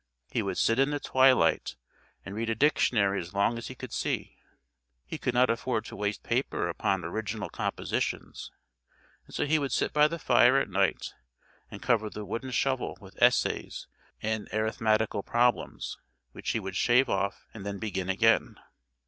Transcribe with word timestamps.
He 0.31 0.41
would 0.41 0.57
sit 0.57 0.79
in 0.79 0.89
the 0.89 0.99
twilight 0.99 1.75
and 2.25 2.33
read 2.33 2.49
a 2.49 2.55
dictionary 2.55 3.19
as 3.21 3.35
long 3.35 3.59
as 3.59 3.67
he 3.67 3.75
could 3.75 3.93
see. 3.93 4.39
He 5.05 5.19
could 5.19 5.35
not 5.35 5.51
afford 5.51 5.85
to 5.85 5.95
waste 5.95 6.23
paper 6.23 6.67
upon 6.67 7.05
original 7.05 7.49
compositions, 7.49 8.49
and 9.27 9.35
so 9.35 9.45
he 9.45 9.59
would 9.59 9.71
sit 9.71 9.93
by 9.93 10.07
the 10.07 10.17
fire 10.17 10.57
at 10.57 10.71
night 10.71 11.13
and 11.69 11.83
cover 11.83 12.09
the 12.09 12.25
wooden 12.25 12.49
shovel 12.49 12.97
with 12.99 13.21
essays 13.21 13.85
and 14.23 14.49
arithmetical 14.51 15.21
problems, 15.21 15.99
which 16.31 16.49
he 16.49 16.59
would 16.59 16.75
shave 16.75 17.07
off 17.07 17.45
and 17.53 17.63
then 17.63 17.77
begin 17.77 18.09
again. 18.09 18.59